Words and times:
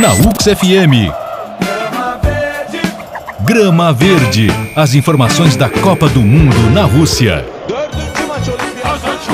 Na 0.00 0.12
UX 0.12 0.44
FM. 0.44 1.10
Grama 3.40 3.92
Verde. 3.94 4.48
As 4.74 4.94
informações 4.94 5.56
da 5.56 5.70
Copa 5.70 6.06
do 6.08 6.20
Mundo 6.20 6.70
na 6.70 6.82
Rússia. 6.84 7.55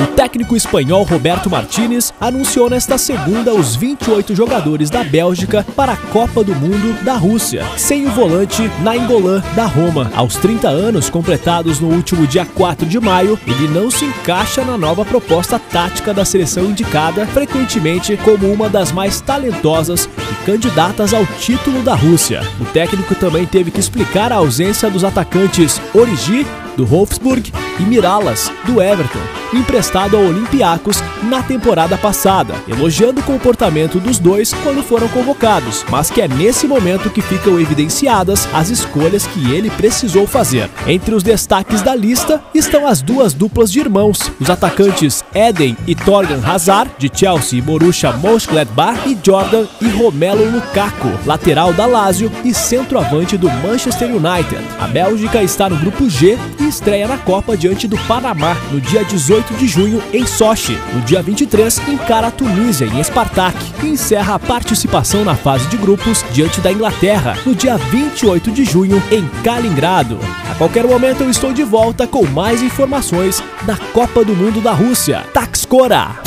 O 0.03 0.07
técnico 0.07 0.53
espanhol 0.53 1.03
Roberto 1.03 1.49
Martínez 1.49 2.13
anunciou 2.19 2.69
nesta 2.69 2.97
segunda 2.97 3.53
os 3.53 3.73
28 3.73 4.35
jogadores 4.35 4.89
da 4.89 5.01
Bélgica 5.01 5.65
para 5.77 5.93
a 5.93 5.97
Copa 5.97 6.43
do 6.43 6.53
Mundo 6.53 7.01
da 7.05 7.13
Rússia, 7.13 7.65
sem 7.77 8.05
o 8.05 8.09
volante 8.09 8.69
Nainggolan 8.81 9.41
da 9.55 9.65
Roma. 9.65 10.11
Aos 10.13 10.35
30 10.35 10.67
anos, 10.67 11.09
completados 11.09 11.79
no 11.79 11.87
último 11.87 12.27
dia 12.27 12.45
4 12.45 12.85
de 12.85 12.99
maio, 12.99 13.39
ele 13.47 13.69
não 13.69 13.89
se 13.89 14.03
encaixa 14.03 14.65
na 14.65 14.77
nova 14.77 15.05
proposta 15.05 15.57
tática 15.57 16.13
da 16.13 16.25
seleção 16.25 16.65
indicada 16.65 17.25
frequentemente 17.27 18.17
como 18.17 18.51
uma 18.51 18.67
das 18.67 18.91
mais 18.91 19.21
talentosas 19.21 20.09
e 20.17 20.45
candidatas 20.45 21.13
ao 21.13 21.25
título 21.25 21.81
da 21.81 21.95
Rússia. 21.95 22.41
O 22.59 22.65
técnico 22.65 23.15
também 23.15 23.45
teve 23.45 23.71
que 23.71 23.79
explicar 23.79 24.33
a 24.33 24.35
ausência 24.35 24.89
dos 24.89 25.05
atacantes 25.05 25.79
Origi 25.93 26.45
do 26.75 26.85
Wolfsburg, 26.85 27.51
e 27.79 27.83
Miralas, 27.83 28.51
do 28.65 28.81
Everton, 28.81 29.19
emprestado 29.53 30.17
ao 30.17 30.23
Olympiacos 30.23 31.01
na 31.23 31.41
temporada 31.41 31.97
passada, 31.97 32.53
elogiando 32.67 33.21
o 33.21 33.23
comportamento 33.23 33.99
dos 33.99 34.19
dois 34.19 34.53
quando 34.63 34.83
foram 34.83 35.07
convocados, 35.09 35.85
mas 35.89 36.09
que 36.09 36.21
é 36.21 36.27
nesse 36.27 36.67
momento 36.67 37.09
que 37.09 37.21
ficam 37.21 37.59
evidenciadas 37.59 38.47
as 38.53 38.69
escolhas 38.69 39.25
que 39.27 39.51
ele 39.51 39.69
precisou 39.69 40.27
fazer. 40.27 40.69
Entre 40.87 41.13
os 41.13 41.23
destaques 41.23 41.81
da 41.81 41.95
lista 41.95 42.41
estão 42.53 42.85
as 42.87 43.01
duas 43.01 43.33
duplas 43.33 43.71
de 43.71 43.79
irmãos, 43.79 44.31
os 44.39 44.49
atacantes 44.49 45.23
Eden 45.33 45.77
e 45.87 45.95
Torgan 45.95 46.41
Hazard, 46.45 46.91
de 46.97 47.09
Chelsea 47.13 47.59
e 47.59 47.61
Borussia 47.61 48.11
Mönchengladbach, 48.11 49.07
e 49.07 49.17
Jordan 49.23 49.65
e 49.81 49.87
Romelu 49.89 50.49
Lukaku, 50.51 51.09
lateral 51.25 51.73
da 51.73 51.85
Lazio 51.85 52.31
e 52.43 52.53
centroavante 52.53 53.37
do 53.37 53.49
Manchester 53.49 54.09
United. 54.09 54.61
A 54.79 54.87
Bélgica 54.87 55.41
está 55.41 55.69
no 55.69 55.77
grupo 55.77 56.09
G 56.09 56.37
e 56.59 56.67
estreia 56.67 57.07
na 57.07 57.17
Copa 57.17 57.55
diante 57.63 57.87
do 57.87 57.97
Panamá 57.99 58.57
no 58.73 58.81
dia 58.81 59.05
18 59.05 59.53
de 59.53 59.69
junho 59.69 60.03
em 60.11 60.27
Sochi. 60.27 60.77
No 60.93 60.99
dia 60.99 61.21
23 61.21 61.79
encara 61.87 62.27
a 62.27 62.31
Tunísia 62.31 62.85
em 62.85 63.01
Spartak 63.01 63.55
e 63.81 63.87
encerra 63.87 64.35
a 64.35 64.39
participação 64.39 65.23
na 65.23 65.33
fase 65.33 65.65
de 65.69 65.77
grupos 65.77 66.25
diante 66.33 66.59
da 66.59 66.73
Inglaterra 66.73 67.37
no 67.45 67.55
dia 67.55 67.77
28 67.77 68.51
de 68.51 68.65
junho 68.65 69.01
em 69.09 69.25
Kaliningrado. 69.45 70.19
A 70.51 70.55
qualquer 70.55 70.85
momento 70.85 71.23
eu 71.23 71.29
estou 71.29 71.53
de 71.53 71.63
volta 71.63 72.05
com 72.05 72.25
mais 72.25 72.61
informações 72.61 73.41
da 73.61 73.77
Copa 73.77 74.25
do 74.25 74.35
Mundo 74.35 74.59
da 74.59 74.73
Rússia. 74.73 75.23
Taxcora! 75.33 76.17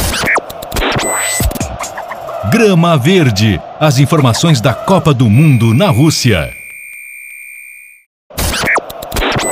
Grama 2.50 2.96
Verde. 2.96 3.60
As 3.78 3.98
informações 3.98 4.62
da 4.62 4.72
Copa 4.72 5.12
do 5.12 5.28
Mundo 5.28 5.74
na 5.74 5.90
Rússia. 5.90 6.56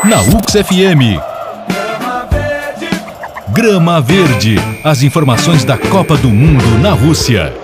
Na 0.03 0.23
UX 0.23 0.53
FM. 0.53 1.34
Grama 3.55 4.01
Verde. 4.01 4.57
As 4.83 5.05
informações 5.05 5.65
da 5.65 5.79
Copa 5.79 6.17
do 6.17 6.29
Mundo 6.29 6.77
na 6.83 6.91
Rússia. 6.91 7.64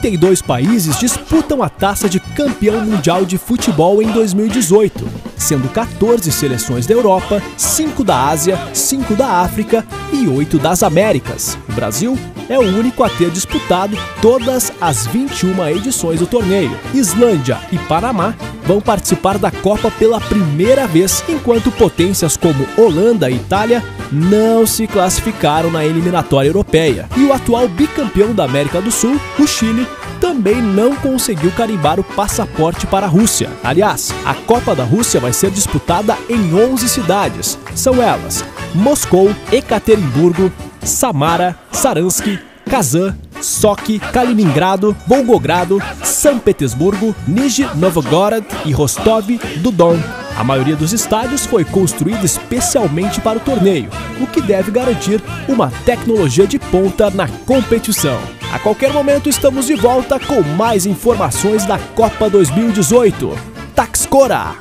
32 0.00 0.40
países 0.40 0.98
disputam 0.98 1.62
a 1.62 1.68
taça 1.68 2.08
de 2.08 2.18
campeão 2.18 2.80
mundial 2.80 3.24
de 3.26 3.36
futebol 3.36 4.02
em 4.02 4.10
2018, 4.10 5.06
sendo 5.36 5.68
14 5.68 6.32
seleções 6.32 6.86
da 6.86 6.94
Europa, 6.94 7.42
5 7.56 8.02
da 8.02 8.28
Ásia, 8.28 8.58
5 8.72 9.14
da 9.14 9.40
África 9.40 9.86
e 10.12 10.26
8 10.26 10.58
das 10.58 10.82
Américas. 10.82 11.58
O 11.68 11.72
Brasil 11.72 12.18
é 12.48 12.58
o 12.58 12.62
único 12.62 13.04
a 13.04 13.10
ter 13.10 13.30
disputado 13.30 13.96
todas 14.22 14.72
as 14.80 15.06
21 15.06 15.68
edições 15.68 16.18
do 16.18 16.26
torneio. 16.26 16.76
Islândia 16.94 17.58
e 17.70 17.78
Panamá 17.78 18.34
vão 18.64 18.80
participar 18.80 19.38
da 19.38 19.50
Copa 19.50 19.90
pela 19.90 20.20
primeira 20.20 20.86
vez, 20.86 21.22
enquanto 21.28 21.70
potências 21.70 22.36
como 22.36 22.66
Holanda 22.76 23.30
e 23.30 23.36
Itália 23.36 23.82
não 24.12 24.66
se 24.66 24.86
classificaram 24.86 25.70
na 25.70 25.84
eliminatória 25.84 26.48
europeia. 26.48 27.08
E 27.16 27.24
o 27.24 27.32
atual 27.32 27.68
bicampeão 27.68 28.34
da 28.34 28.44
América 28.44 28.80
do 28.80 28.90
Sul, 28.90 29.20
o 29.38 29.46
Chile, 29.46 29.86
também 30.20 30.60
não 30.60 30.94
conseguiu 30.96 31.50
carimbar 31.52 31.98
o 31.98 32.04
passaporte 32.04 32.86
para 32.86 33.06
a 33.06 33.08
Rússia. 33.08 33.50
Aliás, 33.64 34.12
a 34.24 34.34
Copa 34.34 34.74
da 34.74 34.84
Rússia 34.84 35.18
vai 35.18 35.32
ser 35.32 35.50
disputada 35.50 36.16
em 36.28 36.54
11 36.54 36.88
cidades. 36.88 37.58
São 37.74 38.02
elas: 38.02 38.44
Moscou, 38.74 39.34
Ekaterimburgo, 39.50 40.52
Samara, 40.82 41.58
Saransk, 41.72 42.38
Kazan, 42.68 43.16
Sochi, 43.40 43.98
Kaliningrado, 43.98 44.94
Volgogrado, 45.06 45.82
São 46.04 46.38
Petersburgo, 46.38 47.14
Nizhny 47.26 47.68
Novgorod 47.74 48.46
e 48.64 48.72
Rostov-do-Don. 48.72 50.19
A 50.40 50.44
maioria 50.44 50.74
dos 50.74 50.94
estádios 50.94 51.44
foi 51.44 51.66
construída 51.66 52.24
especialmente 52.24 53.20
para 53.20 53.36
o 53.36 53.40
torneio, 53.42 53.90
o 54.18 54.26
que 54.26 54.40
deve 54.40 54.70
garantir 54.70 55.22
uma 55.46 55.70
tecnologia 55.84 56.46
de 56.46 56.58
ponta 56.58 57.10
na 57.10 57.28
competição. 57.44 58.18
A 58.50 58.58
qualquer 58.58 58.90
momento 58.90 59.28
estamos 59.28 59.66
de 59.66 59.74
volta 59.74 60.18
com 60.18 60.40
mais 60.40 60.86
informações 60.86 61.66
da 61.66 61.78
Copa 61.78 62.30
2018. 62.30 63.36
Taxcora! 63.74 64.54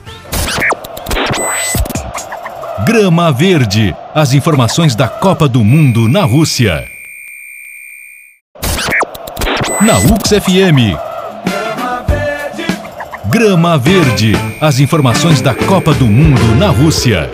Grama 2.85 3.31
Verde. 3.31 3.95
As 4.13 4.33
informações 4.33 4.95
da 4.95 5.07
Copa 5.07 5.47
do 5.47 5.63
Mundo 5.63 6.09
na 6.09 6.25
Rússia. 6.25 6.91
Na 9.79 9.97
UX 9.97 10.43
FM. 10.43 11.08
Grama 13.29 13.77
Verde. 13.77 14.33
As 14.59 14.79
informações 14.79 15.39
da 15.39 15.53
Copa 15.53 15.93
do 15.93 16.07
Mundo 16.07 16.55
na 16.57 16.69
Rússia. 16.69 17.29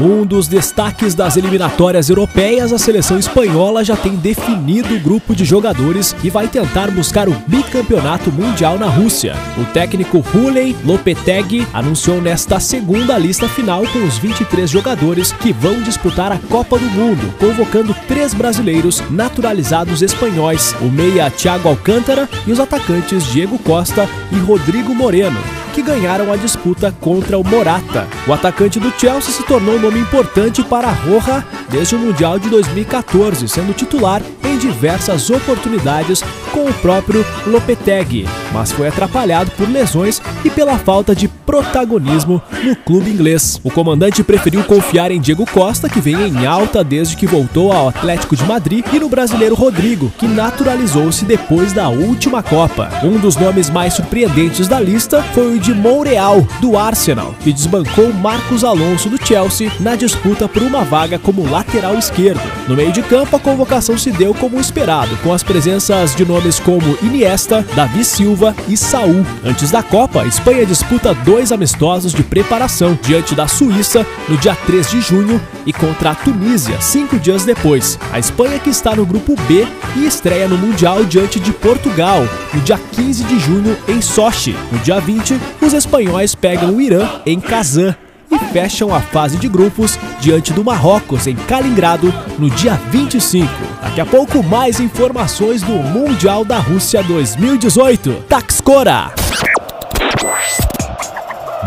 Um 0.00 0.24
dos 0.24 0.48
destaques 0.48 1.14
das 1.14 1.36
eliminatórias 1.36 2.08
europeias, 2.08 2.72
a 2.72 2.78
seleção 2.78 3.18
espanhola 3.18 3.84
já 3.84 3.94
tem 3.94 4.16
definido 4.16 4.94
o 4.94 5.00
grupo 5.00 5.36
de 5.36 5.44
jogadores 5.44 6.16
e 6.24 6.30
vai 6.30 6.48
tentar 6.48 6.90
buscar 6.90 7.28
o 7.28 7.36
bicampeonato 7.46 8.32
mundial 8.32 8.78
na 8.78 8.86
Rússia. 8.86 9.34
O 9.58 9.64
técnico 9.66 10.24
Huley 10.34 10.74
Lopetegui 10.84 11.66
anunciou 11.72 12.20
nesta 12.20 12.58
segunda 12.58 13.18
lista 13.18 13.48
final 13.48 13.84
com 13.86 14.04
os 14.04 14.16
23 14.18 14.68
jogadores 14.68 15.30
que 15.32 15.52
vão 15.52 15.82
disputar 15.82 16.32
a 16.32 16.38
Copa 16.38 16.78
do 16.78 16.86
Mundo, 16.86 17.32
convocando 17.38 17.94
três 18.08 18.32
brasileiros 18.32 19.02
naturalizados 19.10 20.02
espanhóis, 20.02 20.74
o 20.80 20.86
meia 20.86 21.30
Thiago 21.30 21.68
Alcântara 21.68 22.28
e 22.46 22.52
os 22.52 22.58
atacantes 22.58 23.24
Diego 23.26 23.58
Costa 23.58 24.08
e 24.32 24.36
Rodrigo 24.36 24.94
Moreno 24.94 25.38
que 25.72 25.82
ganharam 25.82 26.30
a 26.30 26.36
disputa 26.36 26.94
contra 27.00 27.38
o 27.38 27.44
Morata. 27.44 28.06
O 28.26 28.32
atacante 28.32 28.78
do 28.78 28.90
Chelsea 28.98 29.32
se 29.32 29.42
tornou 29.44 29.78
nome 29.82 29.98
importante 29.98 30.62
para 30.62 30.88
a 30.88 30.92
Roja 30.92 31.44
desde 31.68 31.96
o 31.96 31.98
Mundial 31.98 32.38
de 32.38 32.48
2014, 32.48 33.48
sendo 33.48 33.74
titular 33.74 34.22
em 34.44 34.56
diversas 34.56 35.28
oportunidades 35.28 36.22
com 36.52 36.64
o 36.64 36.74
próprio 36.74 37.24
Lopetegui, 37.46 38.26
mas 38.52 38.70
foi 38.70 38.88
atrapalhado 38.88 39.50
por 39.52 39.68
lesões 39.68 40.20
e 40.44 40.50
pela 40.50 40.78
falta 40.78 41.14
de 41.14 41.26
protagonismo 41.26 42.40
no 42.62 42.76
clube 42.76 43.10
inglês. 43.10 43.60
O 43.64 43.70
comandante 43.70 44.22
preferiu 44.22 44.62
confiar 44.64 45.10
em 45.10 45.20
Diego 45.20 45.46
Costa, 45.46 45.88
que 45.88 46.00
vem 46.00 46.28
em 46.28 46.46
alta 46.46 46.84
desde 46.84 47.16
que 47.16 47.26
voltou 47.26 47.72
ao 47.72 47.88
Atlético 47.88 48.36
de 48.36 48.44
Madrid, 48.44 48.84
e 48.92 48.98
no 48.98 49.08
brasileiro 49.08 49.54
Rodrigo, 49.54 50.12
que 50.18 50.26
naturalizou-se 50.26 51.24
depois 51.24 51.72
da 51.72 51.88
última 51.88 52.42
Copa. 52.42 52.90
Um 53.02 53.18
dos 53.18 53.36
nomes 53.36 53.70
mais 53.70 53.94
surpreendentes 53.94 54.68
da 54.68 54.78
lista 54.78 55.22
foi 55.34 55.56
o 55.56 55.58
de 55.58 55.72
Montreal, 55.74 56.46
do 56.60 56.76
Arsenal, 56.76 57.34
que 57.40 57.52
desbancou 57.52 58.12
Marcos 58.12 58.64
Alonso 58.64 59.08
do 59.08 59.24
Chelsea 59.24 59.72
na 59.80 59.96
disputa 59.96 60.48
por 60.48 60.62
uma 60.62 60.84
vaga 60.84 61.18
como 61.18 61.48
lateral 61.48 61.98
esquerdo. 61.98 62.42
No 62.68 62.76
meio 62.76 62.92
de 62.92 63.02
campo, 63.02 63.36
a 63.36 63.40
convocação 63.40 63.96
se 63.96 64.10
deu 64.10 64.34
como 64.34 64.60
esperado, 64.60 65.16
com 65.22 65.32
as 65.32 65.42
presenças 65.42 66.14
de 66.14 66.24
nomes 66.24 66.41
como 66.60 66.98
Iniesta, 67.02 67.64
Davi 67.74 68.04
Silva 68.04 68.54
e 68.68 68.76
Saul. 68.76 69.24
Antes 69.44 69.70
da 69.70 69.82
Copa, 69.82 70.26
Espanha 70.26 70.66
disputa 70.66 71.14
dois 71.14 71.52
amistosos 71.52 72.12
de 72.12 72.22
preparação 72.22 72.98
diante 73.00 73.34
da 73.34 73.46
Suíça 73.46 74.04
no 74.28 74.36
dia 74.36 74.54
3 74.54 74.90
de 74.90 75.00
junho 75.00 75.40
e 75.64 75.72
contra 75.72 76.10
a 76.10 76.14
Tunísia 76.14 76.80
cinco 76.80 77.18
dias 77.18 77.44
depois. 77.44 77.98
A 78.12 78.18
Espanha 78.18 78.58
que 78.58 78.70
está 78.70 78.96
no 78.96 79.06
grupo 79.06 79.36
B 79.48 79.66
e 79.96 80.06
estreia 80.06 80.48
no 80.48 80.58
Mundial 80.58 81.04
diante 81.04 81.38
de 81.38 81.52
Portugal 81.52 82.26
no 82.52 82.60
dia 82.60 82.78
15 82.92 83.24
de 83.24 83.38
junho 83.38 83.76
em 83.86 84.02
Sochi. 84.02 84.56
No 84.70 84.78
dia 84.80 85.00
20, 85.00 85.40
os 85.60 85.72
espanhóis 85.72 86.34
pegam 86.34 86.74
o 86.74 86.80
Irã 86.80 87.08
em 87.24 87.38
Kazan 87.38 87.94
e 88.30 88.38
fecham 88.52 88.94
a 88.94 89.00
fase 89.00 89.36
de 89.36 89.48
grupos 89.48 89.98
diante 90.20 90.52
do 90.52 90.64
Marrocos 90.64 91.26
em 91.26 91.36
Kaliningrado 91.36 92.12
no 92.38 92.48
dia 92.50 92.74
25. 92.90 93.46
Daqui 93.92 94.00
a 94.00 94.06
pouco 94.06 94.42
mais 94.42 94.80
informações 94.80 95.60
do 95.60 95.74
Mundial 95.74 96.46
da 96.46 96.58
Rússia 96.58 97.02
2018. 97.02 98.24
Taxcora! 98.26 99.12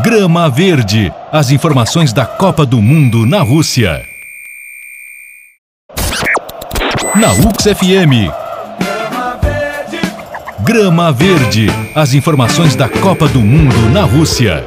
Grama 0.01 0.49
Verde. 0.49 1.13
As 1.31 1.51
informações 1.51 2.11
da 2.11 2.25
Copa 2.25 2.65
do 2.65 2.81
Mundo 2.81 3.27
na 3.27 3.43
Rússia. 3.43 4.03
Na 7.15 7.31
UX 7.31 7.65
FM. 7.65 8.33
Grama 10.61 11.11
Verde. 11.11 11.67
As 11.93 12.15
informações 12.15 12.75
da 12.75 12.89
Copa 12.89 13.27
do 13.27 13.41
Mundo 13.41 13.77
na 13.91 14.01
Rússia. 14.01 14.65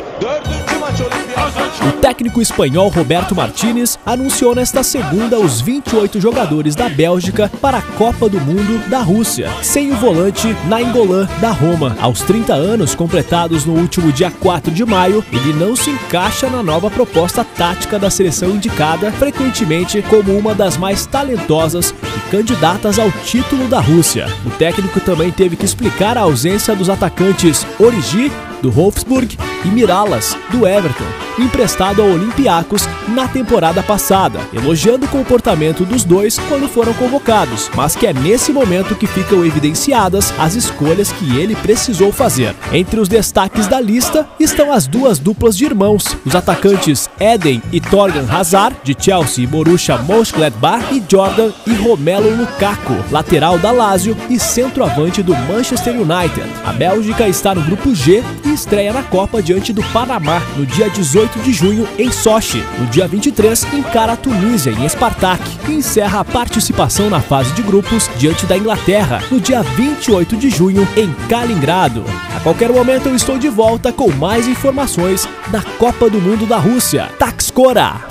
O 1.87 1.93
técnico 2.01 2.41
espanhol 2.43 2.89
Roberto 2.89 3.35
Martínez 3.35 3.99
anunciou 4.05 4.55
nesta 4.55 4.83
segunda 4.83 5.39
os 5.39 5.61
28 5.61 6.21
jogadores 6.21 6.75
da 6.75 6.89
Bélgica 6.89 7.51
para 7.61 7.79
a 7.79 7.83
Copa 7.83 8.29
do 8.29 8.41
Mundo 8.41 8.79
da 8.89 8.99
Rússia, 8.99 9.51
sem 9.63 9.93
o 9.93 9.97
volante 9.97 10.57
Nainggolan 10.67 11.29
da 11.41 11.51
Roma. 11.51 11.97
Aos 12.01 12.23
30 12.23 12.53
anos 12.53 12.95
completados 12.95 13.65
no 13.65 13.75
último 13.75 14.11
dia 14.13 14.31
4 14.31 14.73
de 14.73 14.85
maio, 14.85 15.25
ele 15.33 15.53
não 15.53 15.77
se 15.77 15.91
encaixa 15.91 16.51
na 16.51 16.63
nova 16.63 16.91
proposta 16.91 17.45
tática 17.45 17.99
da 17.99 18.11
seleção 18.11 18.51
indicada 18.51 19.13
frequentemente 19.13 20.03
como 20.03 20.37
uma 20.37 20.55
das 20.55 20.77
mais 20.77 21.07
talentosas 21.07 21.95
e 22.03 22.31
candidatas 22.31 22.99
ao 22.99 23.11
título 23.11 23.69
da 23.69 23.81
Rússia. 23.81 24.27
O 24.45 24.51
técnico 24.51 25.01
também 25.01 25.31
teve 25.31 25.57
que 25.57 25.65
explicar 25.65 26.19
a 26.19 26.23
ausência 26.23 26.75
dos 26.75 26.91
atacantes 26.91 27.67
Origi 27.79 28.33
do 28.61 28.71
Wolfsburg 28.71 29.39
e 29.65 29.69
Miralas 29.69 30.37
do 30.51 30.67
Everton 30.67 31.29
emprestado 31.39 32.03
ao 32.03 32.09
Olympiacos 32.09 32.89
na 33.09 33.29
temporada 33.29 33.83
passada, 33.83 34.41
elogiando 34.53 35.07
o 35.07 35.09
comportamento 35.09 35.85
dos 35.85 36.05
dois 36.05 36.39
quando 36.49 36.69
foram 36.69 36.93
convocados, 36.95 37.71
mas 37.75 37.95
que 37.95 38.07
é 38.07 38.13
nesse 38.13 38.53
momento 38.53 38.95
que 38.95 39.07
ficam 39.07 39.45
evidenciadas 39.45 40.33
as 40.39 40.55
escolhas 40.55 41.13
que 41.13 41.37
ele 41.37 41.55
precisou 41.57 42.13
fazer. 42.13 42.55
Entre 42.73 43.01
os 43.01 43.09
destaques 43.09 43.67
da 43.67 43.81
lista 43.81 44.29
estão 44.39 44.73
as 44.73 44.87
duas 44.87 45.19
duplas 45.19 45.57
de 45.57 45.65
irmãos, 45.65 46.05
os 46.25 46.35
atacantes 46.35 47.09
Eden 47.19 47.63
e 47.73 47.81
Torgan 47.81 48.27
Hazard, 48.31 48.77
de 48.83 48.97
Chelsea 48.99 49.45
e 49.45 49.47
Borussia 49.47 49.99
Mönchengladbach, 49.99 50.93
e 50.93 51.03
Jordan 51.09 51.51
e 51.67 51.75
Romelu 51.75 52.37
Lukaku, 52.37 52.95
lateral 53.11 53.59
da 53.59 53.71
Lazio 53.71 54.17
e 54.29 54.39
centroavante 54.39 55.23
do 55.23 55.35
Manchester 55.35 55.95
United. 55.95 56.49
A 56.65 56.73
Bélgica 56.73 57.29
está 57.29 57.55
no 57.55 57.63
grupo 57.63 57.95
G 57.95 58.23
e 58.45 58.57
estreia 58.59 58.93
na 58.93 59.03
Copa 59.03 59.43
diante 59.43 59.73
do 59.73 59.83
Panamá 59.85 60.43
no 60.57 60.67
dia 60.67 60.91
18 60.91 61.09
18 61.29 61.39
de 61.41 61.53
junho 61.53 61.89
em 61.99 62.13
Sochi. 62.13 62.63
No 62.79 62.87
dia 62.87 63.09
23, 63.09 63.65
encara 63.75 64.13
a 64.13 64.17
Tunísia 64.17 64.71
em 64.71 64.89
Spartak 64.89 65.43
e 65.69 65.73
encerra 65.73 66.21
a 66.21 66.25
participação 66.25 67.09
na 67.09 67.21
fase 67.21 67.53
de 67.53 67.63
grupos 67.63 68.11
diante 68.17 68.47
da 68.47 68.57
Inglaterra 68.57 69.23
no 69.31 69.41
dia 69.41 69.63
28 69.63 70.37
de 70.37 70.51
junho 70.51 70.87
em 70.97 71.13
Kaliningrado. 71.29 72.05
A 72.37 72.41
qualquer 72.41 72.71
momento 72.71 73.09
eu 73.09 73.17
estou 73.17 73.39
de 73.39 73.49
volta 73.49 73.93
com 73.93 74.11
mais 74.13 74.47
informações 74.47 75.29
da 75.49 75.63
Copa 75.63 76.11
do 76.11 76.21
Mundo 76.21 76.47
da 76.47 76.59
Rússia. 76.59 77.09
Taxcora! 77.19 78.03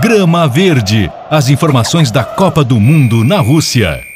Grama 0.00 0.46
Verde. 0.46 1.10
As 1.30 1.48
informações 1.48 2.10
da 2.10 2.22
Copa 2.22 2.62
do 2.62 2.78
Mundo 2.78 3.24
na 3.24 3.40
Rússia. 3.40 4.15